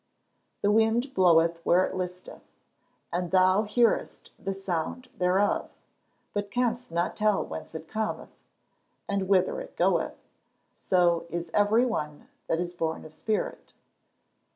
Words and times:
_[Verse: 0.03 0.61
"The 0.63 0.71
wind 0.71 1.13
bloweth 1.13 1.59
where 1.63 1.85
it 1.85 1.93
listeth, 1.93 2.41
and 3.13 3.29
thou 3.29 3.61
hearest 3.61 4.31
the 4.39 4.51
sound 4.51 5.09
thereof, 5.19 5.69
but 6.33 6.49
canst 6.49 6.91
not 6.91 7.15
tell 7.15 7.45
whence 7.45 7.75
it 7.75 7.87
cometh, 7.87 8.35
and 9.07 9.29
whither 9.29 9.61
it 9.61 9.77
goeth: 9.77 10.17
so 10.75 11.27
is 11.29 11.51
every 11.53 11.85
one 11.85 12.29
that 12.47 12.59
is 12.59 12.73
born 12.73 13.05
of 13.05 13.11
the 13.11 13.17
Spirit." 13.17 13.75